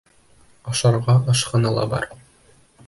[0.71, 2.11] Ашарға ашханала бар.